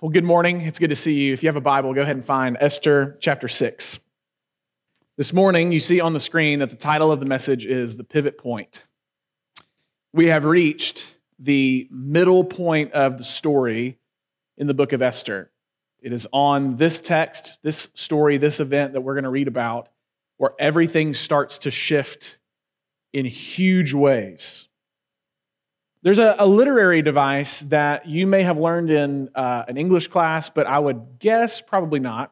[0.00, 0.60] Well, good morning.
[0.62, 1.32] It's good to see you.
[1.32, 4.00] If you have a Bible, go ahead and find Esther chapter 6.
[5.16, 8.02] This morning, you see on the screen that the title of the message is The
[8.02, 8.82] Pivot Point.
[10.12, 13.98] We have reached the middle point of the story
[14.58, 15.52] in the book of Esther.
[16.00, 19.88] It is on this text, this story, this event that we're going to read about,
[20.38, 22.38] where everything starts to shift
[23.12, 24.66] in huge ways.
[26.04, 30.50] There's a, a, literary device that you may have learned in uh, an English class,
[30.50, 32.30] but I would guess probably not.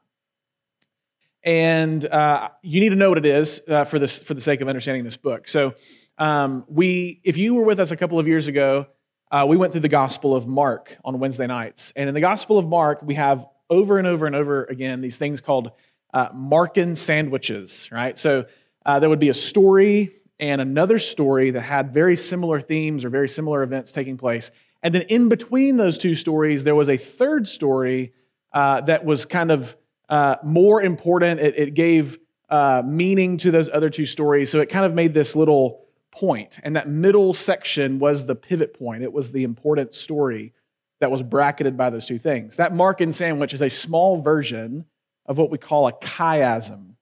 [1.42, 4.60] And uh, you need to know what it is uh, for this for the sake
[4.60, 5.48] of understanding this book.
[5.48, 5.72] So,
[6.18, 8.88] um, we, if you were with us a couple of years ago,
[9.30, 12.58] uh, we went through the Gospel of Mark on Wednesday nights, and in the Gospel
[12.58, 15.70] of Mark, we have over and over and over again these things called
[16.12, 17.88] uh, Markan sandwiches.
[17.90, 18.18] Right.
[18.18, 18.44] So
[18.84, 23.10] uh, there would be a story and another story that had very similar themes or
[23.10, 24.50] very similar events taking place.
[24.82, 28.12] And then in between those two stories, there was a third story
[28.52, 29.76] uh, that was kind of
[30.08, 31.40] uh, more important.
[31.40, 32.18] It, it gave
[32.50, 34.50] uh, meaning to those other two stories.
[34.50, 36.58] So it kind of made this little point.
[36.62, 40.52] And that middle section was the pivot point, it was the important story
[41.00, 42.58] that was bracketed by those two things.
[42.58, 44.84] That mark Markan sandwich is a small version
[45.26, 46.94] of what we call a chiasm.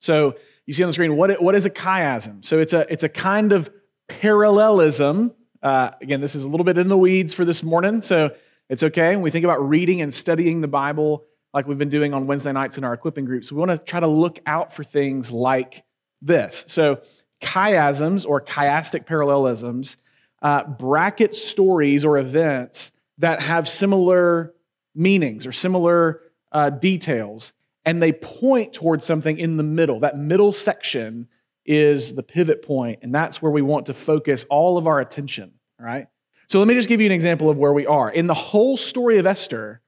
[0.00, 0.34] So
[0.66, 2.44] you see on the screen, what, what is a chiasm?
[2.44, 3.70] So it's a, it's a kind of
[4.08, 5.32] parallelism.
[5.62, 8.30] Uh, again, this is a little bit in the weeds for this morning, so
[8.68, 9.14] it's okay.
[9.14, 12.52] When we think about reading and studying the Bible, like we've been doing on Wednesday
[12.52, 15.84] nights in our equipping groups, we want to try to look out for things like
[16.20, 16.64] this.
[16.68, 17.00] So,
[17.40, 19.96] chiasms or chiastic parallelisms
[20.42, 24.52] uh, bracket stories or events that have similar
[24.94, 27.52] meanings or similar uh, details
[27.84, 30.00] and they point towards something in the middle.
[30.00, 31.28] That middle section
[31.64, 35.52] is the pivot point, and that's where we want to focus all of our attention,
[35.78, 36.06] right?
[36.48, 38.10] So let me just give you an example of where we are.
[38.10, 39.80] In the whole story of Esther,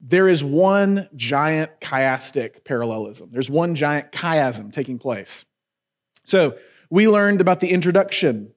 [0.00, 3.30] there is one giant chiastic parallelism.
[3.32, 5.44] There's one giant chiasm taking place.
[6.24, 6.58] So
[6.90, 8.52] we learned about the introduction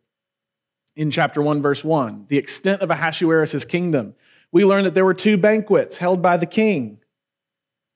[0.95, 4.15] in chapter 1, verse 1, the extent of Ahasuerus' kingdom.
[4.51, 6.99] We learned that there were two banquets held by the king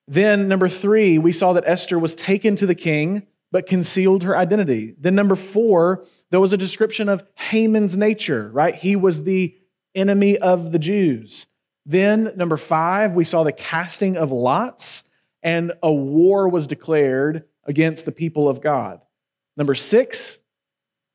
[0.08, 4.38] then, number three, we saw that Esther was taken to the king, but concealed her
[4.38, 4.96] identity.
[5.00, 8.76] Then, number four, there was a description of Haman's nature, right?
[8.76, 9.56] He was the
[9.96, 11.48] enemy of the Jews.
[11.86, 15.04] Then, number five, we saw the casting of lots,
[15.42, 19.02] and a war was declared against the people of God.
[19.56, 20.40] Number six,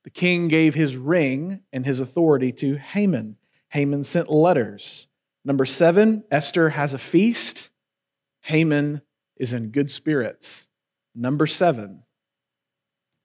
[0.04, 3.36] the king gave his ring and his authority to Haman.
[3.70, 5.08] Haman sent letters.
[5.44, 7.68] Number seven, Esther has a feast.
[8.48, 9.02] Haman
[9.36, 10.68] is in good spirits.
[11.14, 12.04] Number seven,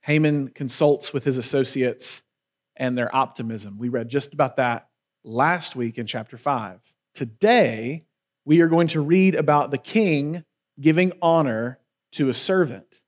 [0.02, 2.24] Haman consults with his associates
[2.76, 3.78] and their optimism.
[3.78, 4.90] We read just about that
[5.24, 6.82] last week in chapter 5.
[7.14, 8.02] Today,
[8.44, 10.44] we are going to read about the king
[10.78, 11.80] giving honor
[12.12, 13.00] to a servant.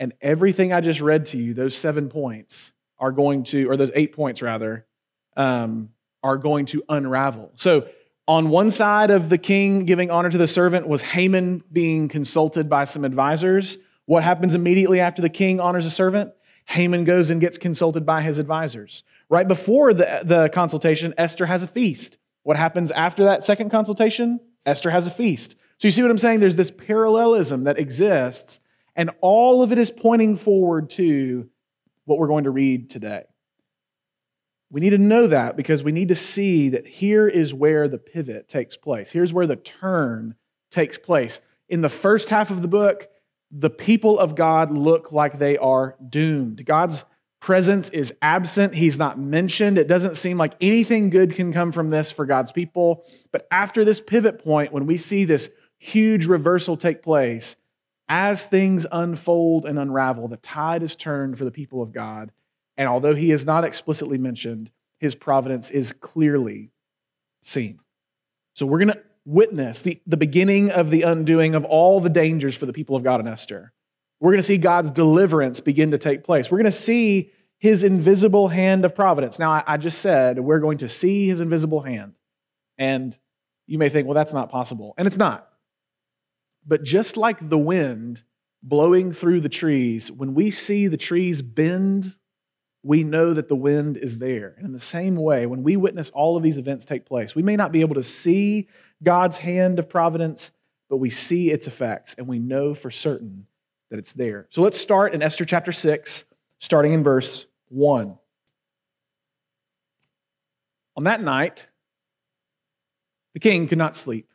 [0.00, 3.92] And everything I just read to you, those seven points, are going to, or those
[3.94, 4.84] eight points rather,
[5.36, 5.90] um,
[6.24, 7.52] are going to unravel.
[7.54, 7.86] So
[8.28, 12.68] on one side of the king giving honor to the servant was Haman being consulted
[12.68, 13.78] by some advisors.
[14.06, 16.32] What happens immediately after the king honors a servant?
[16.66, 19.04] Haman goes and gets consulted by his advisors.
[19.28, 22.18] Right before the, the consultation, Esther has a feast.
[22.42, 24.40] What happens after that second consultation?
[24.64, 25.54] Esther has a feast.
[25.78, 26.40] So you see what I'm saying?
[26.40, 28.60] There's this parallelism that exists,
[28.96, 31.48] and all of it is pointing forward to
[32.04, 33.24] what we're going to read today.
[34.70, 37.98] We need to know that because we need to see that here is where the
[37.98, 39.10] pivot takes place.
[39.12, 40.34] Here's where the turn
[40.70, 41.40] takes place.
[41.68, 43.08] In the first half of the book,
[43.50, 46.64] the people of God look like they are doomed.
[46.64, 47.04] God's
[47.40, 48.74] presence is absent.
[48.74, 49.78] He's not mentioned.
[49.78, 53.04] It doesn't seem like anything good can come from this for God's people.
[53.30, 57.54] But after this pivot point, when we see this huge reversal take place,
[58.08, 62.32] as things unfold and unravel, the tide is turned for the people of God
[62.76, 66.70] and although he is not explicitly mentioned, his providence is clearly
[67.42, 67.80] seen.
[68.54, 72.56] So we're going to witness the, the beginning of the undoing of all the dangers
[72.56, 73.72] for the people of God in Esther.
[74.20, 76.50] We're going to see God's deliverance begin to take place.
[76.50, 79.38] We're going to see his invisible hand of providence.
[79.38, 82.14] Now, I, I just said we're going to see his invisible hand.
[82.78, 83.18] And
[83.66, 84.94] you may think, well, that's not possible.
[84.96, 85.48] And it's not.
[86.66, 88.22] But just like the wind
[88.62, 92.16] blowing through the trees, when we see the trees bend
[92.86, 94.54] we know that the wind is there.
[94.56, 97.42] And in the same way, when we witness all of these events take place, we
[97.42, 98.68] may not be able to see
[99.02, 100.52] God's hand of providence,
[100.88, 103.48] but we see its effects and we know for certain
[103.90, 104.46] that it's there.
[104.50, 106.24] So let's start in Esther chapter 6,
[106.60, 108.16] starting in verse 1.
[110.96, 111.66] On that night,
[113.34, 114.30] the king could not sleep.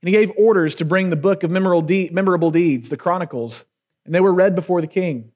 [0.00, 3.64] And he gave orders to bring the book of memorable deeds, the Chronicles,
[4.04, 5.32] and they were read before the king.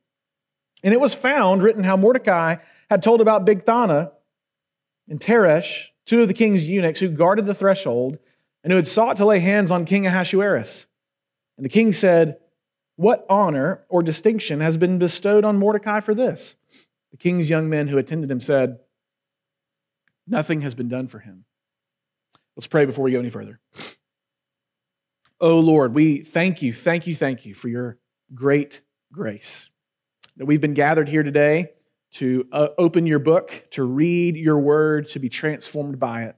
[0.82, 2.56] And it was found, written how Mordecai
[2.88, 4.12] had told about Bigthana
[5.08, 8.18] and Teresh, two of the king's eunuchs who guarded the threshold
[8.62, 10.86] and who had sought to lay hands on King Ahasuerus.
[11.56, 12.38] And the king said,
[12.96, 16.56] What honor or distinction has been bestowed on Mordecai for this?
[17.10, 18.78] The king's young men who attended him said,
[20.26, 21.44] Nothing has been done for him.
[22.56, 23.58] Let's pray before we go any further.
[25.40, 27.98] Oh Lord, we thank you, thank you, thank you for your
[28.34, 29.70] great grace.
[30.36, 31.72] That we've been gathered here today
[32.12, 36.36] to uh, open your book, to read your word, to be transformed by it.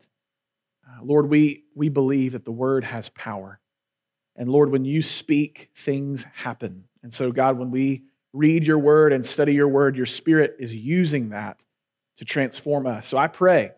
[0.87, 3.61] Uh, Lord, we, we believe that the word has power.
[4.37, 6.85] And Lord, when you speak, things happen.
[7.03, 10.75] And so, God, when we read your word and study your word, your spirit is
[10.75, 11.65] using that
[12.17, 13.07] to transform us.
[13.07, 13.73] So I pray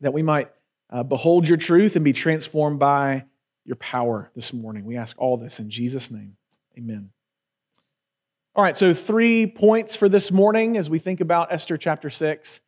[0.00, 0.50] that we might
[0.90, 3.24] uh, behold your truth and be transformed by
[3.64, 4.84] your power this morning.
[4.84, 6.36] We ask all this in Jesus' name.
[6.78, 7.10] Amen.
[8.56, 12.62] All right, so three points for this morning as we think about Esther chapter 6.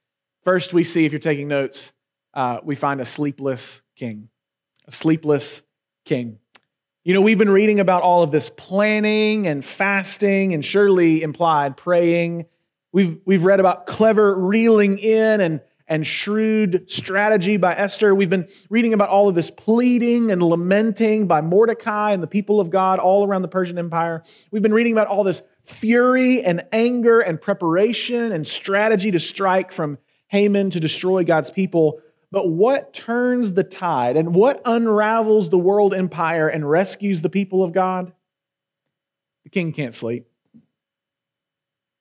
[0.45, 1.95] First, we see, if you're taking notes,
[2.35, 4.29] uh, we find a sleepless king.
[4.87, 5.63] A sleepless
[6.05, 6.41] king.
[7.05, 11.79] You know, we've been reading about all of this planning and fasting and surely implied
[11.79, 12.45] praying.
[12.93, 18.15] We've, we've read about clever reeling in and and shrewd strategy by Esther.
[18.15, 22.61] We've been reading about all of this pleading and lamenting by Mordecai and the people
[22.61, 24.23] of God all around the Persian Empire.
[24.51, 29.73] We've been reading about all this fury and anger and preparation and strategy to strike
[29.73, 29.99] from
[30.29, 32.01] Haman to destroy God's people.
[32.31, 37.65] But what turns the tide and what unravels the world empire and rescues the people
[37.65, 38.13] of God?
[39.45, 40.27] The king can't sleep.
[40.53, 40.61] He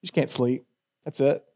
[0.04, 0.66] just can't sleep.
[1.06, 1.47] That's it.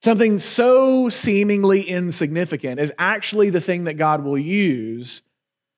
[0.00, 5.22] Something so seemingly insignificant is actually the thing that God will use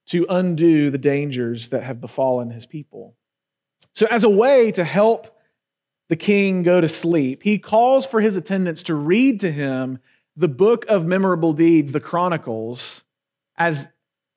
[0.08, 3.14] to undo the dangers that have befallen his people.
[3.94, 5.36] So, as a way to help
[6.08, 10.00] the king go to sleep, he calls for his attendants to read to him
[10.36, 13.04] the book of memorable deeds, the Chronicles,
[13.56, 13.88] as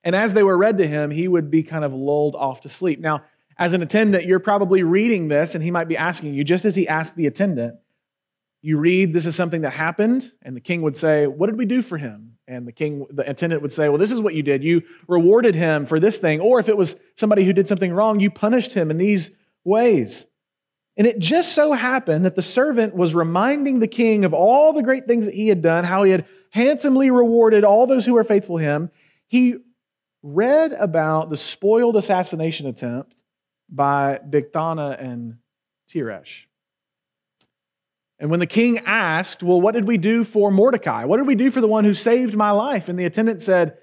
[0.04, 2.70] and as they were read to him, he would be kind of lulled off to
[2.70, 3.00] sleep.
[3.00, 3.24] Now,
[3.58, 6.76] as an attendant, you're probably reading this, and he might be asking you, just as
[6.76, 7.76] he asked the attendant,
[8.64, 11.66] you read this is something that happened, and the king would say, What did we
[11.66, 12.38] do for him?
[12.48, 14.64] And the king, the attendant would say, Well, this is what you did.
[14.64, 16.40] You rewarded him for this thing.
[16.40, 19.32] Or if it was somebody who did something wrong, you punished him in these
[19.66, 20.26] ways.
[20.96, 24.84] And it just so happened that the servant was reminding the king of all the
[24.84, 28.24] great things that he had done, how he had handsomely rewarded all those who were
[28.24, 28.92] faithful to him.
[29.28, 29.56] He
[30.22, 33.16] read about the spoiled assassination attempt
[33.70, 35.40] by Bigthana and
[35.90, 36.46] Teresh.
[38.24, 41.04] And when the king asked, Well, what did we do for Mordecai?
[41.04, 42.88] What did we do for the one who saved my life?
[42.88, 43.78] And the attendant said,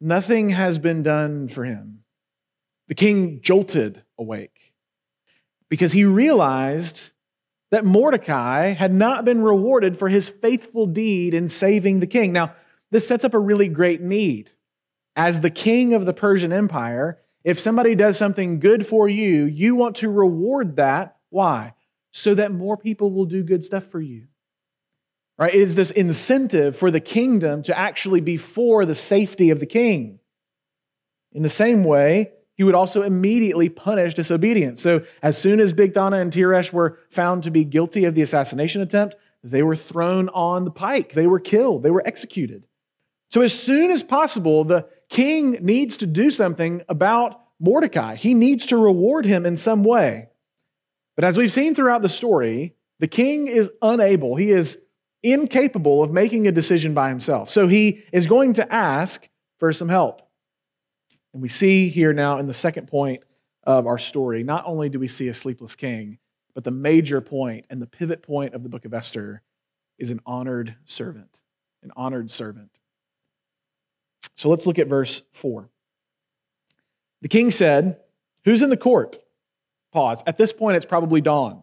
[0.00, 2.04] Nothing has been done for him.
[2.86, 4.72] The king jolted awake
[5.68, 7.10] because he realized
[7.72, 12.32] that Mordecai had not been rewarded for his faithful deed in saving the king.
[12.32, 12.54] Now,
[12.92, 14.52] this sets up a really great need.
[15.16, 19.74] As the king of the Persian Empire, if somebody does something good for you, you
[19.74, 21.16] want to reward that.
[21.30, 21.74] Why?
[22.12, 24.26] So that more people will do good stuff for you.
[25.38, 25.54] Right?
[25.54, 29.66] It is this incentive for the kingdom to actually be for the safety of the
[29.66, 30.20] king.
[31.32, 34.82] In the same way, he would also immediately punish disobedience.
[34.82, 38.82] So, as soon as Bigthana and Teresh were found to be guilty of the assassination
[38.82, 41.12] attempt, they were thrown on the pike.
[41.14, 41.82] They were killed.
[41.82, 42.66] They were executed.
[43.30, 48.16] So, as soon as possible, the king needs to do something about Mordecai.
[48.16, 50.28] He needs to reward him in some way.
[51.16, 54.78] But as we've seen throughout the story, the king is unable, he is
[55.22, 57.50] incapable of making a decision by himself.
[57.50, 59.28] So he is going to ask
[59.58, 60.22] for some help.
[61.32, 63.22] And we see here now in the second point
[63.64, 66.18] of our story, not only do we see a sleepless king,
[66.54, 69.42] but the major point and the pivot point of the book of Esther
[69.98, 71.40] is an honored servant.
[71.82, 72.80] An honored servant.
[74.36, 75.68] So let's look at verse 4.
[77.22, 77.98] The king said,
[78.44, 79.18] Who's in the court?
[79.92, 80.22] Pause.
[80.26, 81.62] At this point, it's probably dawn.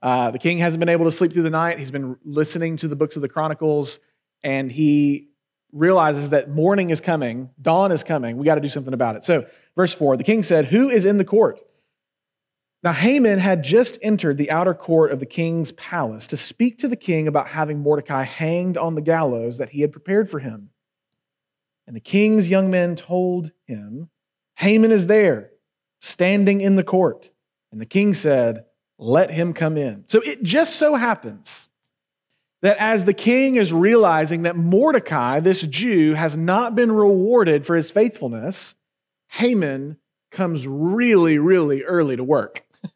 [0.00, 1.78] Uh, the king hasn't been able to sleep through the night.
[1.78, 3.98] He's been listening to the books of the Chronicles,
[4.42, 5.28] and he
[5.72, 8.36] realizes that morning is coming, dawn is coming.
[8.36, 9.24] We got to do something about it.
[9.24, 9.46] So,
[9.76, 11.60] verse 4 the king said, Who is in the court?
[12.84, 16.88] Now, Haman had just entered the outer court of the king's palace to speak to
[16.88, 20.70] the king about having Mordecai hanged on the gallows that he had prepared for him.
[21.88, 24.10] And the king's young men told him,
[24.56, 25.50] Haman is there,
[25.98, 27.30] standing in the court.
[27.72, 28.64] And the king said,
[28.98, 30.04] Let him come in.
[30.08, 31.68] So it just so happens
[32.62, 37.76] that as the king is realizing that Mordecai, this Jew, has not been rewarded for
[37.76, 38.74] his faithfulness,
[39.28, 39.98] Haman
[40.30, 42.64] comes really, really early to work.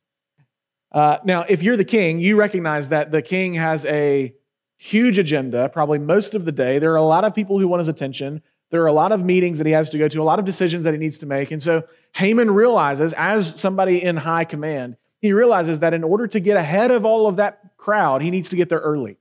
[0.93, 4.35] Uh, now, if you're the king, you recognize that the king has a
[4.77, 6.79] huge agenda, probably most of the day.
[6.79, 8.43] There are a lot of people who want his attention.
[8.73, 10.47] There are a lot of meetings that he has to go to, a lot of
[10.47, 11.51] decisions that he needs to make.
[11.51, 16.41] And so Haman realizes, as somebody in high command, he realizes that in order to
[16.41, 19.19] get ahead of all of that crowd, he needs to get there early.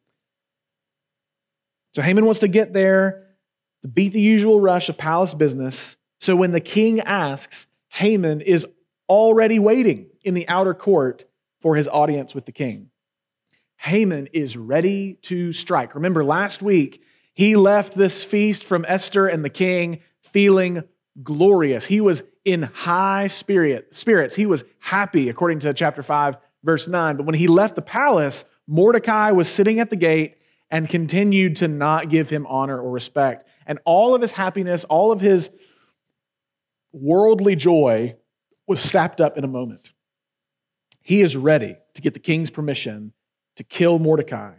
[1.94, 3.28] So Haman wants to get there
[3.82, 5.98] to beat the usual rush of palace business.
[6.18, 8.66] So when the king asks, Haman is
[9.10, 11.26] already waiting in the outer court
[11.60, 12.90] for his audience with the king.
[13.76, 15.94] Haman is ready to strike.
[15.94, 20.84] Remember, last week, he left this feast from Esther and the king feeling
[21.24, 21.86] glorious.
[21.86, 24.36] He was in high spirit, spirits.
[24.36, 27.18] He was happy, according to chapter 5, verse 9.
[27.18, 30.38] But when he left the palace, Mordecai was sitting at the gate
[30.70, 33.46] and continued to not give him honor or respect.
[33.66, 35.50] And all of his happiness, all of his
[36.94, 38.16] worldly joy
[38.68, 39.92] was sapped up in a moment.
[41.02, 43.14] He is ready to get the king's permission
[43.58, 44.54] to kill Mordecai.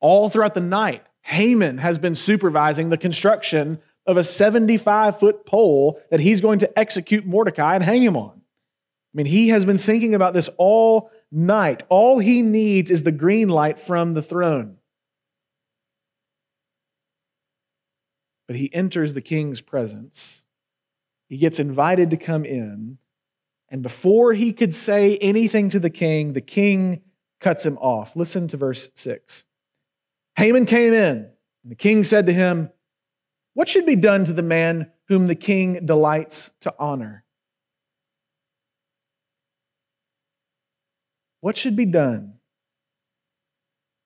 [0.00, 6.00] All throughout the night, Haman has been supervising the construction of a 75 foot pole
[6.10, 8.32] that he's going to execute Mordecai and hang him on.
[8.34, 11.82] I mean, he has been thinking about this all night.
[11.88, 14.78] All he needs is the green light from the throne.
[18.46, 20.44] But he enters the king's presence.
[21.28, 22.98] He gets invited to come in.
[23.68, 27.02] And before he could say anything to the king, the king
[27.40, 28.16] cuts him off.
[28.16, 29.44] Listen to verse 6.
[30.36, 31.28] Haman came in,
[31.62, 32.70] and the king said to him,
[33.54, 37.24] What should be done to the man whom the king delights to honor?
[41.40, 42.34] What should be done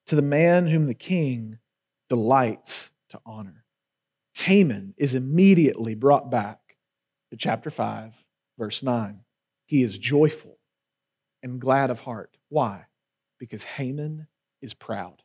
[0.07, 1.59] to the man whom the king
[2.09, 3.65] delights to honor?
[4.33, 6.59] Haman is immediately brought back
[7.31, 8.25] to chapter 5,
[8.59, 9.21] verse 9.
[9.67, 10.59] He is joyful
[11.43, 12.37] and glad of heart.
[12.49, 12.87] Why?
[13.39, 14.29] Because Haman
[14.63, 15.23] is proud.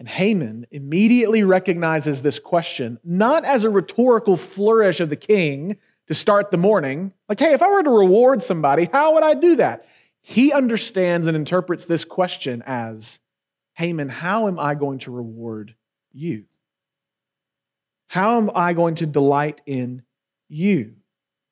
[0.00, 5.76] And Haman immediately recognizes this question not as a rhetorical flourish of the king
[6.06, 9.34] to start the morning, like, hey, if I were to reward somebody, how would I
[9.34, 9.86] do that?
[10.22, 13.20] He understands and interprets this question as
[13.74, 15.74] Haman, how am I going to reward
[16.12, 16.46] you?
[18.08, 20.02] How am I going to delight in
[20.48, 20.94] you?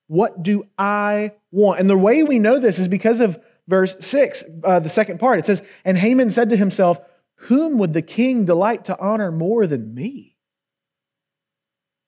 [0.07, 1.81] What do I want?
[1.81, 3.39] And the way we know this is because of
[3.69, 5.39] verse 6, uh, the second part.
[5.39, 6.99] It says, And Haman said to himself,
[7.43, 10.37] Whom would the king delight to honor more than me?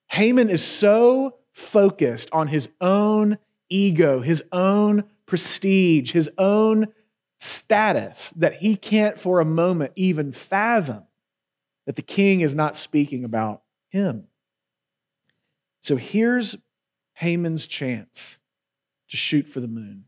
[0.09, 6.89] Haman is so focused on his own ego, his own prestige, his own
[7.39, 11.05] status that he can't for a moment even fathom
[11.87, 14.27] that the king is not speaking about him.
[15.81, 16.57] So here's
[17.15, 18.41] Haman's chance
[19.09, 20.05] to shoot for the moon.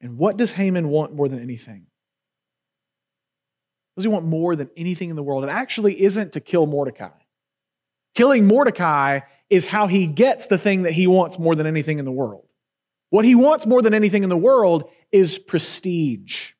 [0.00, 1.86] And what does Haman want more than anything?
[3.96, 5.44] Does he want more than anything in the world?
[5.44, 7.10] It actually isn't to kill Mordecai.
[8.14, 12.04] Killing Mordecai is how he gets the thing that he wants more than anything in
[12.04, 12.46] the world.
[13.10, 16.52] What he wants more than anything in the world is prestige.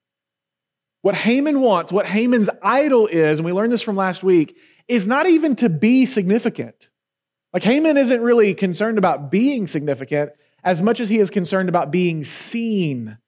[1.02, 4.56] What Haman wants, what Haman's idol is, and we learned this from last week,
[4.88, 6.88] is not even to be significant.
[7.52, 10.32] Like Haman isn't really concerned about being significant
[10.64, 13.18] as much as he is concerned about being seen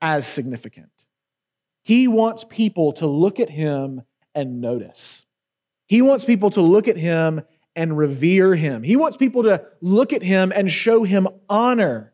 [0.00, 0.97] as significant.
[1.88, 4.02] He wants people to look at him
[4.34, 5.24] and notice.
[5.86, 7.40] He wants people to look at him
[7.74, 8.82] and revere him.
[8.82, 12.12] He wants people to look at him and show him honor.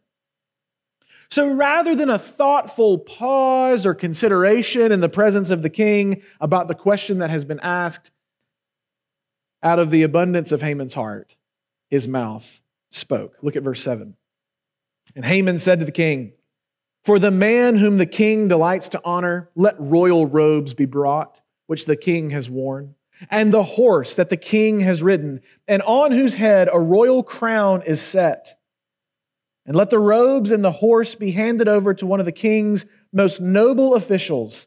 [1.28, 6.68] So rather than a thoughtful pause or consideration in the presence of the king about
[6.68, 8.12] the question that has been asked,
[9.60, 11.34] out of the abundance of Haman's heart,
[11.90, 12.62] his mouth
[12.92, 13.38] spoke.
[13.42, 14.14] Look at verse 7.
[15.16, 16.34] And Haman said to the king,
[17.04, 21.84] For the man whom the king delights to honor, let royal robes be brought, which
[21.84, 22.94] the king has worn,
[23.30, 27.82] and the horse that the king has ridden, and on whose head a royal crown
[27.82, 28.58] is set.
[29.66, 32.86] And let the robes and the horse be handed over to one of the king's
[33.12, 34.66] most noble officials.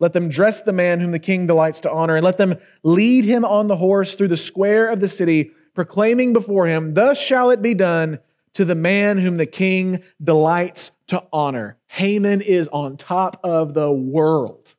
[0.00, 3.26] Let them dress the man whom the king delights to honor, and let them lead
[3.26, 7.50] him on the horse through the square of the city proclaiming before him, Thus shall
[7.50, 8.20] it be done
[8.54, 11.76] to the man whom the king delights to honor.
[11.88, 14.74] Haman is on top of the world.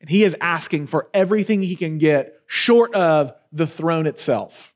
[0.00, 4.74] And he is asking for everything he can get short of the throne itself.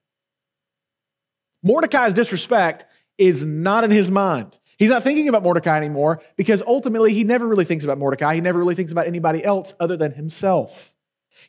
[1.63, 2.85] Mordecai's disrespect
[3.17, 4.59] is not in his mind.
[4.77, 8.35] He's not thinking about Mordecai anymore because ultimately he never really thinks about Mordecai.
[8.35, 10.95] He never really thinks about anybody else other than himself.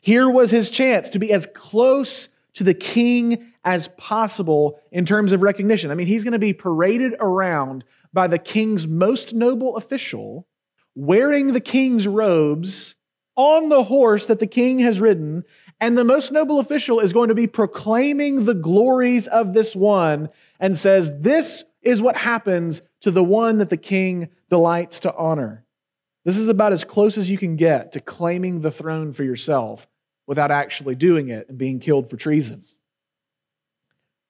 [0.00, 5.32] Here was his chance to be as close to the king as possible in terms
[5.32, 5.90] of recognition.
[5.90, 7.84] I mean, he's going to be paraded around
[8.14, 10.48] by the king's most noble official,
[10.94, 12.94] wearing the king's robes
[13.36, 15.44] on the horse that the king has ridden.
[15.80, 20.30] And the most noble official is going to be proclaiming the glories of this one
[20.58, 25.66] and says, This is what happens to the one that the king delights to honor.
[26.24, 29.86] This is about as close as you can get to claiming the throne for yourself
[30.26, 32.64] without actually doing it and being killed for treason.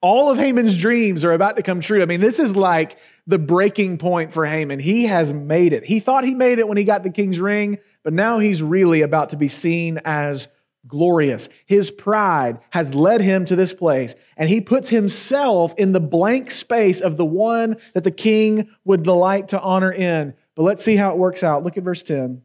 [0.02, 2.02] All of Haman's dreams are about to come true.
[2.02, 4.78] I mean, this is like the breaking point for Haman.
[4.78, 5.84] He has made it.
[5.84, 9.00] He thought he made it when he got the king's ring, but now he's really
[9.00, 10.48] about to be seen as
[10.86, 11.48] glorious.
[11.64, 16.50] His pride has led him to this place, and he puts himself in the blank
[16.50, 20.34] space of the one that the king would delight to honor in.
[20.54, 21.64] But let's see how it works out.
[21.64, 22.42] Look at verse 10.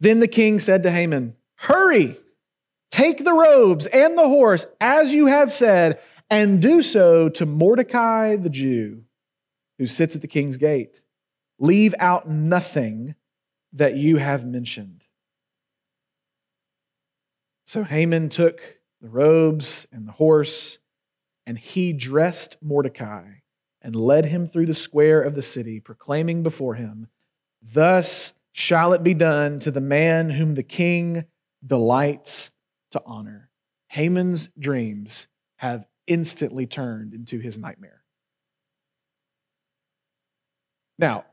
[0.00, 2.16] Then the king said to Haman, Hurry,
[2.90, 6.00] take the robes and the horse, as you have said,
[6.30, 9.02] and do so to Mordecai the Jew,
[9.76, 11.00] who sits at the king's gate.
[11.58, 13.16] Leave out nothing
[13.72, 15.04] that you have mentioned.
[17.64, 20.78] So Haman took the robes and the horse,
[21.44, 23.24] and he dressed Mordecai
[23.82, 27.08] and led him through the square of the city, proclaiming before him,
[27.60, 31.24] Thus shall it be done to the man whom the king
[31.66, 32.50] delights
[32.92, 33.50] to honor.
[33.88, 38.02] Haman's dreams have instantly turned into his nightmare.
[40.98, 41.24] Now,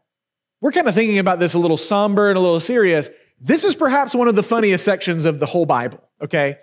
[0.62, 3.10] we're kind of thinking about this a little somber and a little serious.
[3.39, 6.58] This is perhaps one of the funniest sections of the whole Bible, okay?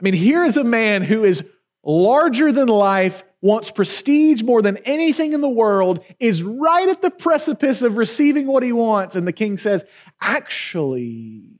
[0.00, 1.44] I mean, here is a man who is
[1.84, 7.10] larger than life, wants prestige more than anything in the world, is right at the
[7.10, 9.14] precipice of receiving what he wants.
[9.14, 9.84] And the king says,
[10.20, 11.55] Actually,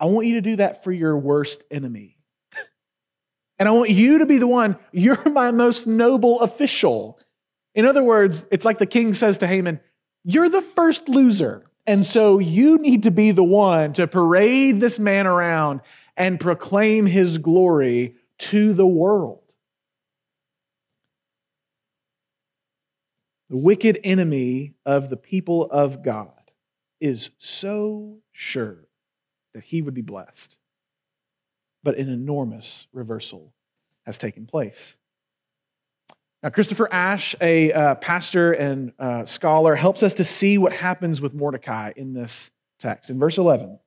[0.00, 2.18] I want you to do that for your worst enemy.
[3.58, 7.18] and I want you to be the one, you're my most noble official.
[7.74, 9.80] In other words, it's like the king says to Haman,
[10.24, 11.66] You're the first loser.
[11.86, 15.82] And so you need to be the one to parade this man around
[16.16, 19.42] and proclaim his glory to the world.
[23.50, 26.30] The wicked enemy of the people of God
[27.00, 28.88] is so sure
[29.54, 30.56] that he would be blessed.
[31.82, 33.52] But an enormous reversal
[34.04, 34.96] has taken place.
[36.42, 41.22] Now, Christopher Ash, a uh, pastor and uh, scholar, helps us to see what happens
[41.22, 43.08] with Mordecai in this text.
[43.08, 43.78] In verse 11,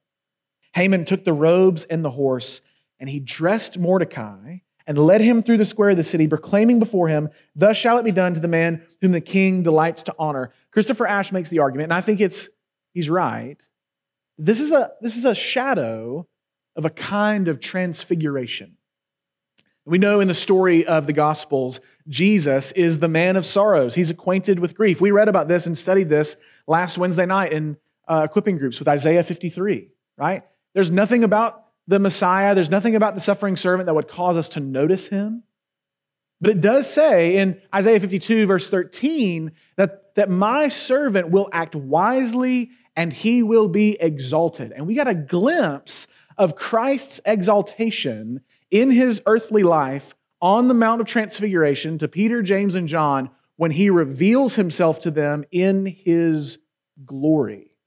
[0.73, 2.62] Haman took the robes and the horse,
[2.99, 7.10] and he dressed Mordecai and led him through the square of the city, proclaiming before
[7.10, 10.51] him, Thus shall it be done to the man whom the king delights to honor.
[10.71, 12.49] Christopher Ash makes the argument, and I think it's
[12.93, 13.62] he's right.
[14.38, 16.28] This is a, this is a shadow
[16.76, 18.78] of a kind of transfiguration.
[19.86, 23.95] We know in the story of the Gospels, Jesus is the man of sorrows.
[23.95, 25.00] He's acquainted with grief.
[25.00, 26.36] We read about this and studied this
[26.67, 30.43] last Wednesday night in uh, equipping groups with Isaiah 53, right?
[30.73, 34.50] There's nothing about the Messiah, there's nothing about the suffering servant that would cause us
[34.50, 35.43] to notice him.
[36.41, 41.76] But it does say in Isaiah 52, verse 13, that, that my servant will act
[41.76, 44.73] wisely and he will be exalted.
[44.73, 46.07] And we got a glimpse
[46.38, 52.73] of Christ's exaltation in his earthly life on the Mount of Transfiguration to Peter, James,
[52.73, 56.57] and John when he reveals himself to them in his
[57.05, 57.77] glory.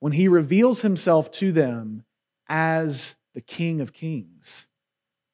[0.00, 2.04] When he reveals himself to them
[2.48, 4.66] as the King of Kings.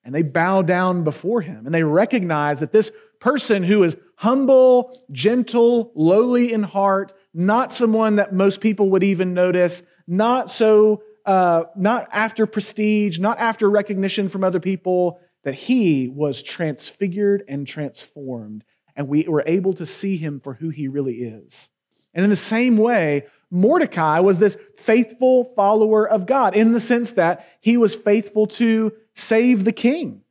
[0.03, 5.07] And they bow down before him and they recognize that this person who is humble,
[5.13, 11.65] gentle, lowly in heart, not someone that most people would even notice, not so uh,
[11.75, 18.65] not after prestige, not after recognition from other people, that he was transfigured and transformed,
[18.97, 21.69] and we were able to see him for who he really is.
[22.15, 27.13] And in the same way, Mordecai was this faithful follower of God in the sense
[27.13, 30.23] that he was faithful to save the king.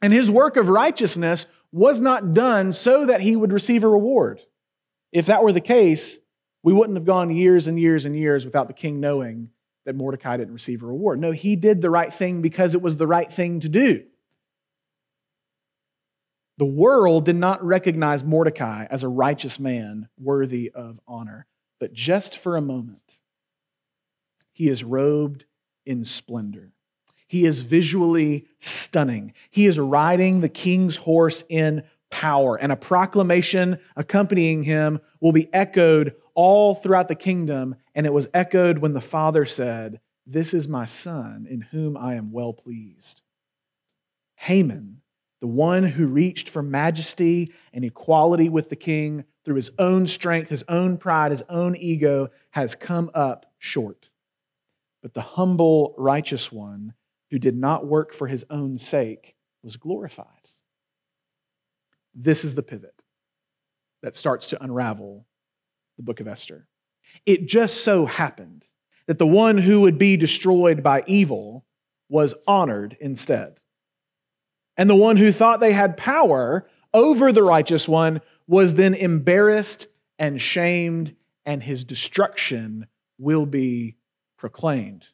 [0.00, 4.40] And his work of righteousness was not done so that he would receive a reward.
[5.12, 6.18] If that were the case,
[6.62, 9.50] we wouldn't have gone years and years and years without the king knowing
[9.84, 11.20] that Mordecai didn't receive a reward.
[11.20, 14.04] No, he did the right thing because it was the right thing to do.
[16.58, 21.46] The world did not recognize Mordecai as a righteous man worthy of honor,
[21.80, 23.18] but just for a moment,
[24.52, 25.46] he is robed
[25.84, 26.72] in splendor.
[27.26, 29.32] He is visually stunning.
[29.50, 35.52] He is riding the king's horse in power, and a proclamation accompanying him will be
[35.52, 37.76] echoed all throughout the kingdom.
[37.94, 42.14] And it was echoed when the Father said, This is my Son, in whom I
[42.14, 43.22] am well pleased.
[44.36, 45.02] Haman,
[45.40, 50.50] the one who reached for majesty and equality with the king through his own strength,
[50.50, 54.08] his own pride, his own ego, has come up short.
[55.02, 56.94] But the humble, righteous one
[57.30, 60.26] who did not work for his own sake was glorified.
[62.14, 63.02] This is the pivot
[64.02, 65.26] that starts to unravel
[65.96, 66.66] the book of Esther.
[67.26, 68.68] It just so happened
[69.06, 71.64] that the one who would be destroyed by evil
[72.08, 73.58] was honored instead.
[74.76, 79.88] And the one who thought they had power over the righteous one was then embarrassed
[80.18, 82.86] and shamed, and his destruction
[83.18, 83.96] will be
[84.36, 85.08] proclaimed.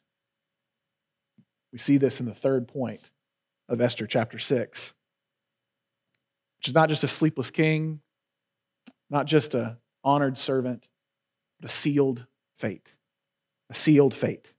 [1.71, 3.11] We see this in the third point
[3.67, 4.93] of Esther chapter 6,
[6.57, 8.01] which is not just a sleepless king,
[9.09, 9.77] not just a
[10.09, 10.87] honored servant,
[11.63, 12.25] a sealed
[12.57, 12.95] fate.
[13.69, 14.53] A sealed fate.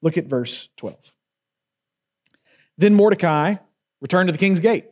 [0.00, 1.12] Look at verse 12.
[2.78, 3.56] Then Mordecai
[4.00, 4.86] returned to the king's gate.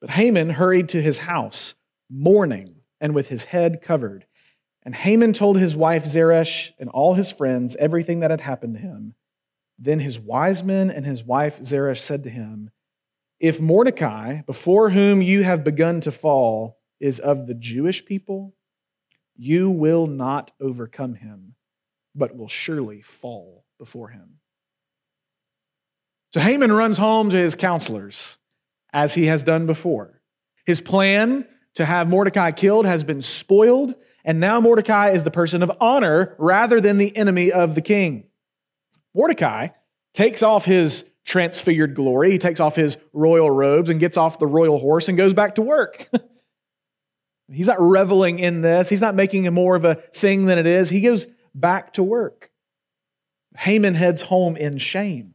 [0.00, 1.74] But Haman hurried to his house,
[2.10, 4.26] mourning and with his head covered.
[4.82, 8.80] And Haman told his wife Zeresh and all his friends everything that had happened to
[8.80, 9.14] him.
[9.78, 12.70] Then his wise men and his wife Zeresh said to him,
[13.38, 18.54] If Mordecai, before whom you have begun to fall, is of the Jewish people,
[19.38, 21.54] you will not overcome him,
[22.14, 24.38] but will surely fall before him.
[26.32, 28.38] So Haman runs home to his counselors,
[28.92, 30.20] as he has done before.
[30.64, 33.94] His plan to have Mordecai killed has been spoiled,
[34.24, 38.24] and now Mordecai is the person of honor rather than the enemy of the king.
[39.14, 39.68] Mordecai
[40.14, 44.46] takes off his transfigured glory, he takes off his royal robes and gets off the
[44.46, 46.08] royal horse and goes back to work.
[47.50, 48.88] He's not reveling in this.
[48.88, 50.88] He's not making it more of a thing than it is.
[50.88, 52.50] He goes back to work.
[53.56, 55.34] Haman heads home in shame.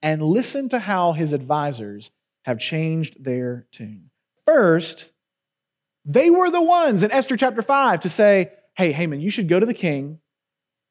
[0.00, 2.10] And listen to how his advisors
[2.42, 4.10] have changed their tune.
[4.46, 5.12] First,
[6.04, 9.58] they were the ones in Esther chapter 5 to say, Hey, Haman, you should go
[9.58, 10.20] to the king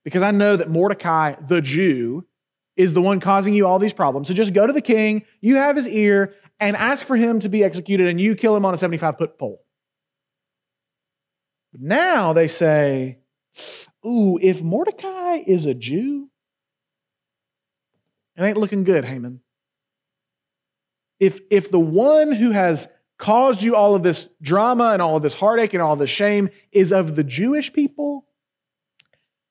[0.03, 2.25] because I know that Mordecai, the Jew,
[2.75, 4.27] is the one causing you all these problems.
[4.27, 7.49] So just go to the king, you have his ear, and ask for him to
[7.49, 9.63] be executed, and you kill him on a 75 foot pole.
[11.71, 13.19] But now they say,
[14.05, 16.29] ooh, if Mordecai is a Jew,
[18.35, 19.41] it ain't looking good, Haman.
[21.19, 25.23] If, if the one who has caused you all of this drama and all of
[25.23, 28.25] this heartache and all this shame is of the Jewish people,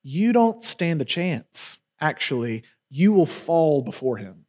[0.02, 1.78] you don't stand a chance.
[2.00, 4.44] Actually, you will fall before him.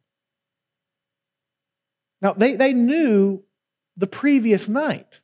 [2.22, 3.42] Now, they, they knew
[3.96, 5.20] the previous night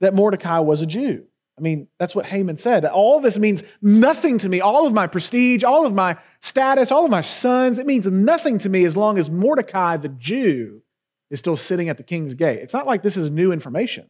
[0.00, 1.26] that Mordecai was a Jew.
[1.62, 2.84] I mean, that's what Haman said.
[2.86, 4.60] All this means nothing to me.
[4.60, 8.58] All of my prestige, all of my status, all of my sons, it means nothing
[8.58, 10.82] to me as long as Mordecai, the Jew,
[11.30, 12.58] is still sitting at the king's gate.
[12.58, 14.08] It's not like this is new information.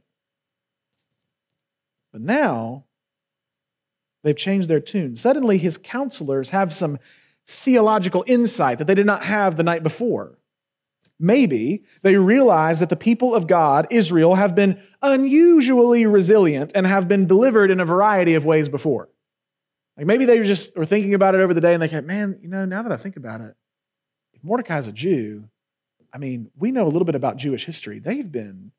[2.10, 2.84] But now,
[4.22, 5.14] they've changed their tune.
[5.14, 6.98] Suddenly, his counselors have some
[7.46, 10.38] theological insight that they did not have the night before.
[11.22, 17.06] Maybe they realize that the people of God, Israel, have been unusually resilient and have
[17.06, 19.08] been delivered in a variety of ways before.
[19.96, 22.40] Like maybe they just were thinking about it over the day and they go, man,
[22.42, 23.54] you know, now that I think about it,
[24.32, 25.44] if Mordecai's a Jew,
[26.12, 28.00] I mean, we know a little bit about Jewish history.
[28.00, 28.72] They've been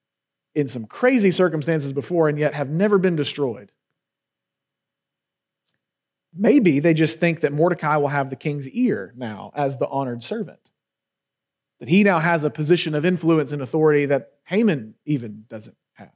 [0.53, 3.71] in some crazy circumstances before and yet have never been destroyed.
[6.36, 10.23] Maybe they just think that Mordecai will have the king's ear now as the honored
[10.23, 10.72] servant
[11.79, 16.12] that he now has a position of influence and authority that Haman even doesn't have.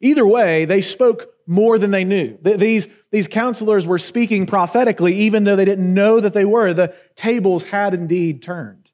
[0.00, 2.36] Either way, they spoke more than they knew.
[2.42, 6.74] These, these counselors were speaking prophetically, even though they didn't know that they were.
[6.74, 8.90] The tables had indeed turned.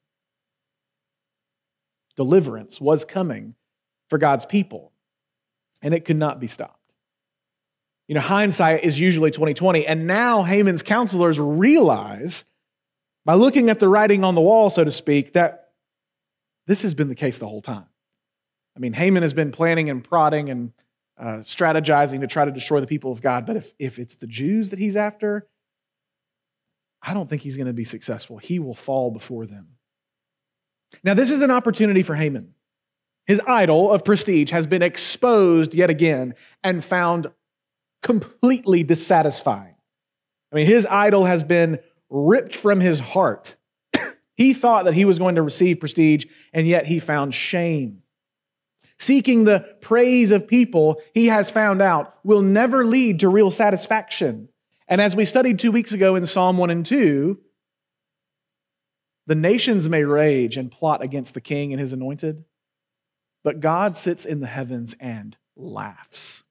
[2.17, 3.55] Deliverance was coming
[4.11, 4.93] for God's people,
[5.81, 6.79] and it could not be stopped.
[8.07, 12.45] You know, hindsight is usually 2020, and now Haman's counselors realize
[13.25, 15.71] by looking at the writing on the wall, so to speak, that
[16.67, 17.87] this has been the case the whole time.
[18.77, 20.73] I mean, Haman has been planning and prodding and
[21.19, 24.27] uh, strategizing to try to destroy the people of God, but if, if it's the
[24.27, 25.47] Jews that he's after,
[27.03, 28.39] I don't think he's going to be successful.
[28.39, 29.69] He will fall before them.
[31.03, 32.55] Now, this is an opportunity for Haman.
[33.27, 37.29] His idol of prestige has been exposed yet again and found
[38.03, 39.75] completely dissatisfying.
[40.51, 41.79] I mean, his idol has been
[42.13, 43.57] ripped from his heart.
[44.37, 48.03] he thought that he was going to receive prestige, and yet he found shame.
[48.99, 54.49] Seeking the praise of people, he has found out, will never lead to real satisfaction.
[54.87, 57.41] And as we studied two weeks ago in Psalm 1 and 2,
[59.27, 62.45] The nations may rage and plot against the king and his anointed,
[63.43, 66.45] but God sits in the heavens and laughs.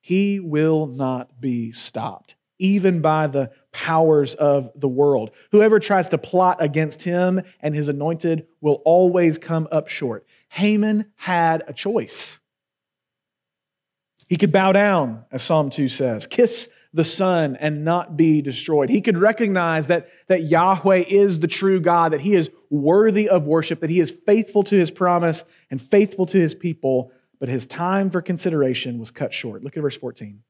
[0.00, 5.32] He will not be stopped, even by the powers of the world.
[5.50, 10.24] Whoever tries to plot against him and his anointed will always come up short.
[10.50, 12.38] Haman had a choice.
[14.28, 18.90] He could bow down, as Psalm 2 says, kiss the Son and not be destroyed.
[18.90, 23.46] He could recognize that, that Yahweh is the true God, that He is worthy of
[23.46, 27.66] worship, that He is faithful to His promise and faithful to His people, but His
[27.66, 29.64] time for consideration was cut short.
[29.64, 30.42] Look at verse 14.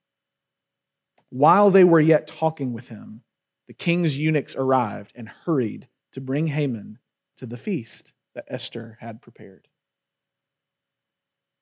[1.33, 3.23] While they were yet talking with him,
[3.66, 6.99] the king's eunuchs arrived and hurried to bring Haman
[7.38, 9.66] to the feast that Esther had prepared.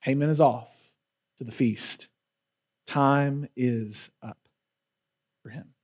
[0.01, 0.91] Haman is off
[1.39, 2.09] to the feast.
[2.85, 4.39] Time is up
[5.41, 5.75] for him.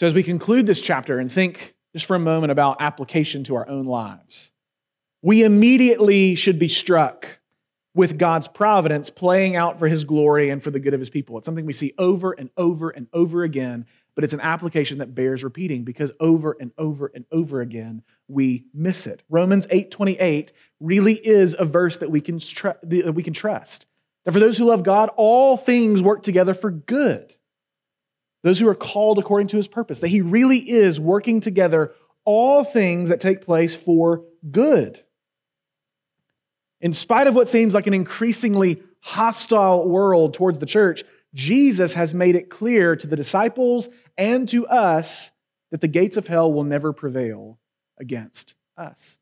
[0.00, 3.54] So, as we conclude this chapter and think just for a moment about application to
[3.54, 4.50] our own lives,
[5.20, 7.38] we immediately should be struck
[7.94, 11.36] with God's providence playing out for his glory and for the good of his people.
[11.38, 15.14] It's something we see over and over and over again, but it's an application that
[15.14, 19.22] bears repeating because over and over and over again we miss it.
[19.28, 23.86] Romans 8:28 really is a verse that we can that we can trust.
[24.24, 27.34] That for those who love God, all things work together for good
[28.42, 31.92] those who are called according to his purpose, that he really is working together
[32.24, 35.02] all things that take place for good.
[36.80, 41.02] In spite of what seems like an increasingly hostile world towards the church,
[41.34, 45.32] Jesus has made it clear to the disciples and to us
[45.70, 47.58] that the gates of hell will never prevail
[47.98, 49.18] against us.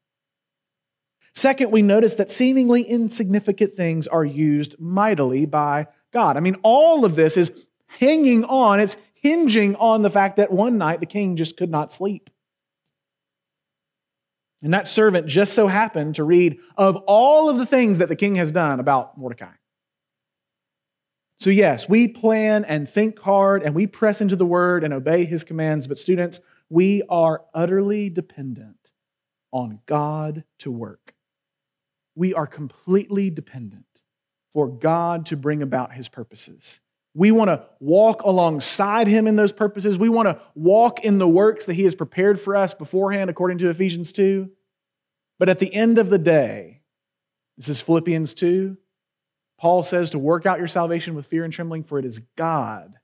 [1.34, 6.36] Second, we notice that seemingly insignificant things are used mightily by God.
[6.36, 7.52] I mean, all of this is
[7.86, 11.92] hanging on, it's hinging on the fact that one night the king just could not
[11.92, 12.30] sleep.
[14.62, 18.16] And that servant just so happened to read of all of the things that the
[18.16, 19.52] king has done about Mordecai.
[21.38, 25.26] So, yes, we plan and think hard and we press into the word and obey
[25.26, 26.40] his commands, but students,
[26.70, 28.92] we are utterly dependent
[29.52, 31.14] on God to work.
[32.14, 33.84] We are completely dependent
[34.52, 36.80] for God to bring about his purposes.
[37.16, 39.98] We want to walk alongside him in those purposes.
[39.98, 43.56] We want to walk in the works that he has prepared for us beforehand, according
[43.58, 44.50] to Ephesians 2.
[45.38, 46.82] But at the end of the day,
[47.56, 48.76] this is Philippians 2.
[49.58, 52.98] Paul says to work out your salvation with fear and trembling, for it is God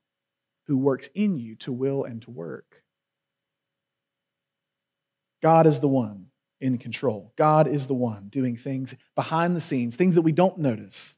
[0.66, 2.82] who works in you to will and to work.
[5.40, 6.26] God is the one
[6.60, 7.32] in control.
[7.36, 11.16] God is the one doing things behind the scenes, things that we don't notice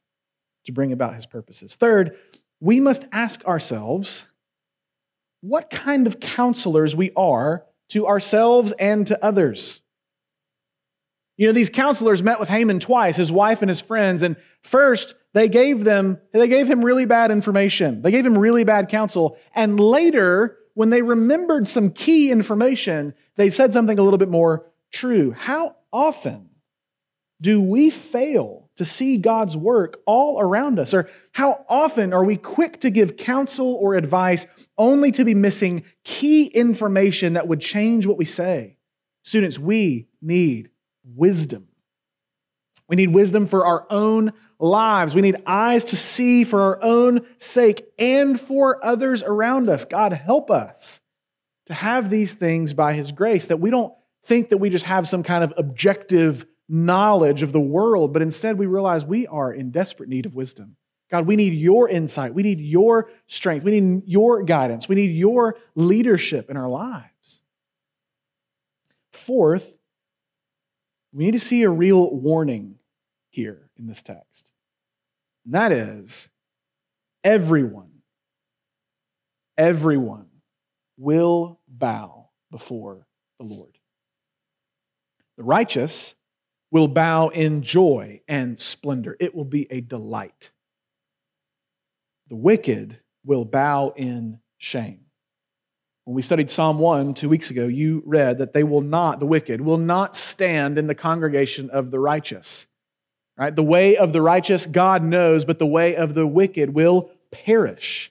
[0.65, 1.75] to bring about his purposes.
[1.75, 2.17] Third,
[2.61, 4.27] we must ask ourselves
[5.41, 9.81] what kind of counselors we are to ourselves and to others.
[11.37, 15.15] You know, these counselors met with Haman twice, his wife and his friends, and first
[15.33, 18.03] they gave them they gave him really bad information.
[18.03, 23.49] They gave him really bad counsel, and later when they remembered some key information, they
[23.49, 25.33] said something a little bit more true.
[25.33, 26.51] How often
[27.41, 30.95] do we fail to see God's work all around us?
[30.95, 35.85] Or how often are we quick to give counsel or advice only to be missing
[36.03, 38.77] key information that would change what we say?
[39.23, 40.71] Students, we need
[41.05, 41.69] wisdom.
[42.89, 45.15] We need wisdom for our own lives.
[45.15, 49.85] We need eyes to see for our own sake and for others around us.
[49.85, 51.01] God, help us
[51.67, 55.09] to have these things by His grace, that we don't think that we just have
[55.09, 59.71] some kind of objective knowledge of the world, but instead we realize we are in
[59.71, 60.77] desperate need of wisdom.
[61.11, 62.35] God, we need your insight.
[62.35, 63.65] We need your strength.
[63.65, 64.89] We need your guidance.
[64.89, 67.43] We need your leadership in our lives.
[69.13, 69.77] Fourth,
[71.13, 72.77] we need to see a real warning
[73.31, 74.51] here in this text.
[75.45, 76.29] And that is
[77.23, 77.91] everyone,
[79.57, 80.27] everyone
[80.97, 83.07] will bow before
[83.39, 83.79] the Lord.
[85.37, 86.15] The righteous
[86.75, 89.17] will bow in joy and splendor.
[89.21, 90.51] It will be a delight.
[92.31, 95.03] The wicked will bow in shame.
[96.03, 99.27] When we studied Psalm 1 two weeks ago, you read that they will not, the
[99.27, 102.67] wicked, will not stand in the congregation of the righteous.
[103.39, 103.55] Right?
[103.55, 108.11] The way of the righteous, God knows, but the way of the wicked will perish.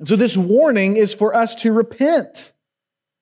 [0.00, 2.52] And so this warning is for us to repent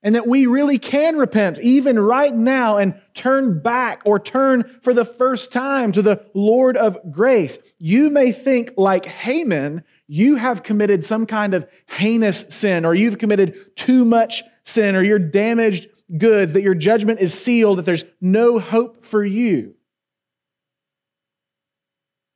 [0.02, 4.92] and that we really can repent even right now and turn back or turn for
[4.92, 7.58] the first time to the Lord of grace.
[7.78, 13.18] You may think, like Haman, you have committed some kind of heinous sin or you've
[13.18, 15.88] committed too much sin or you're damaged
[16.18, 19.74] goods, that your judgment is sealed, that there's no hope for you.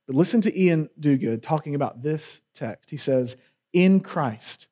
[0.07, 2.89] But listen to Ian Duguid talking about this text.
[2.89, 3.35] He says,
[3.73, 4.67] In Christ,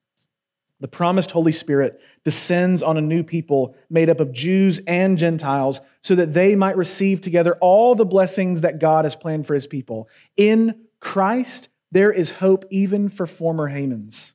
[0.80, 5.80] the promised Holy Spirit descends on a new people made up of Jews and Gentiles
[6.02, 9.68] so that they might receive together all the blessings that God has planned for his
[9.68, 10.10] people.
[10.36, 14.34] In Christ, there is hope even for former Hamans,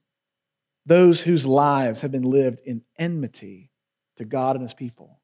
[0.87, 3.71] those whose lives have been lived in enmity
[4.17, 5.21] to God and his people.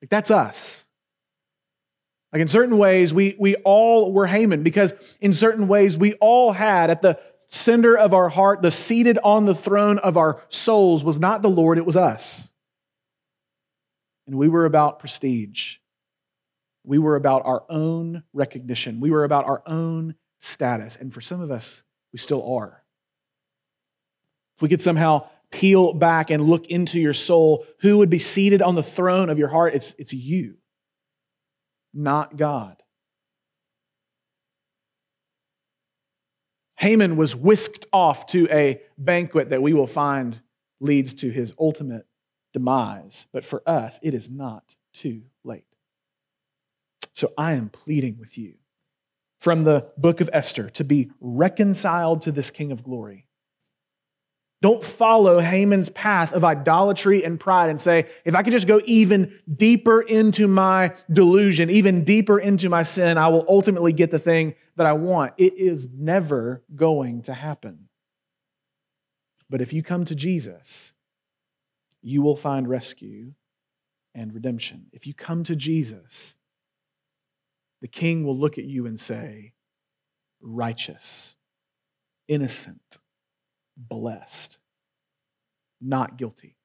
[0.00, 0.84] Like that's us.
[2.32, 6.52] Like in certain ways, we, we all were Haman because in certain ways, we all
[6.52, 7.18] had at the
[7.56, 11.50] center of our heart, the seated on the throne of our souls was not the
[11.50, 12.52] Lord, it was us.
[14.26, 15.76] And we were about prestige.
[16.84, 19.00] We were about our own recognition.
[19.00, 20.96] We were about our own status.
[20.96, 22.84] And for some of us, we still are.
[24.56, 28.62] If we could somehow peel back and look into your soul, who would be seated
[28.62, 29.74] on the throne of your heart?
[29.74, 30.56] It's, it's you,
[31.92, 32.82] not God.
[36.76, 40.40] Haman was whisked off to a banquet that we will find
[40.80, 42.06] leads to his ultimate
[42.52, 43.26] demise.
[43.32, 45.64] But for us, it is not too late.
[47.12, 48.54] So I am pleading with you
[49.40, 53.25] from the book of Esther to be reconciled to this King of glory
[54.66, 58.80] don't follow Haman's path of idolatry and pride and say, if I could just go
[58.84, 64.18] even deeper into my delusion, even deeper into my sin, I will ultimately get the
[64.18, 65.34] thing that I want.
[65.38, 67.86] It is never going to happen.
[69.48, 70.94] But if you come to Jesus,
[72.02, 73.34] you will find rescue
[74.16, 74.86] and redemption.
[74.92, 76.34] If you come to Jesus,
[77.80, 79.52] the king will look at you and say,
[80.40, 81.36] righteous,
[82.26, 82.98] innocent
[83.76, 84.58] blessed,
[85.80, 86.56] not guilty.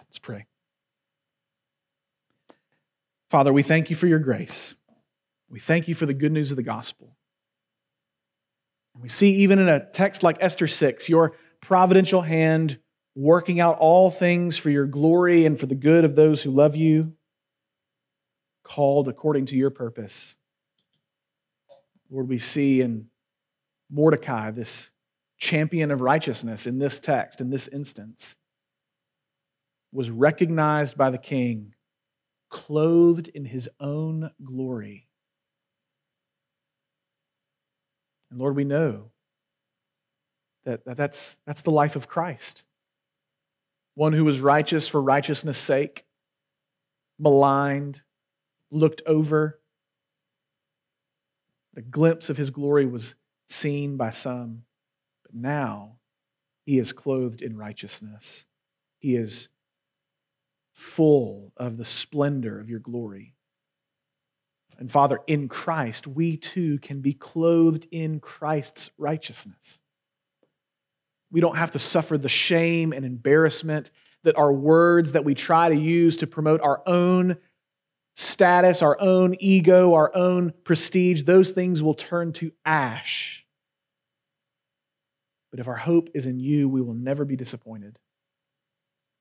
[0.00, 0.46] Let's pray.
[3.30, 4.74] Father, we thank you for your grace.
[5.48, 7.16] We thank you for the good news of the gospel.
[8.98, 12.78] We see even in a text like Esther 6, your providential hand
[13.14, 16.76] working out all things for your glory and for the good of those who love
[16.76, 17.14] you,
[18.64, 20.36] called according to your purpose.
[22.10, 23.06] Lord, we see in
[23.92, 24.90] Mordecai, this
[25.38, 28.36] champion of righteousness in this text, in this instance,
[29.92, 31.74] was recognized by the king,
[32.48, 35.08] clothed in his own glory.
[38.30, 39.10] And Lord, we know
[40.64, 42.64] that, that that's, that's the life of Christ.
[43.94, 46.06] One who was righteous for righteousness' sake,
[47.18, 48.00] maligned,
[48.70, 49.60] looked over.
[51.74, 53.16] The glimpse of his glory was
[53.52, 54.64] seen by some,
[55.22, 55.96] but now
[56.64, 58.46] he is clothed in righteousness.
[58.98, 59.48] He is
[60.72, 63.34] full of the splendor of your glory.
[64.78, 69.80] And Father, in Christ, we too can be clothed in Christ's righteousness.
[71.30, 73.90] We don't have to suffer the shame and embarrassment
[74.24, 77.36] that our words that we try to use to promote our own
[78.14, 83.41] status, our own ego, our own prestige, those things will turn to ash
[85.52, 87.98] but if our hope is in you, we will never be disappointed.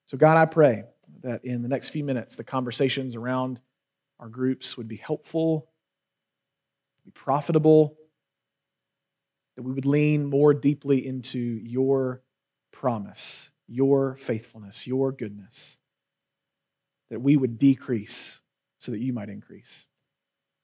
[0.08, 0.86] So, God, I pray
[1.22, 3.62] that in the next few minutes, the conversations around
[4.20, 5.68] our groups would be helpful,
[7.04, 7.98] be profitable,
[9.58, 12.22] that we would lean more deeply into your
[12.72, 15.78] promise, your faithfulness, your goodness,
[17.10, 18.42] that we would decrease
[18.80, 19.86] so that you might increase.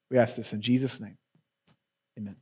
[0.10, 1.18] We ask this in Jesus' name.
[2.18, 2.38] Amen.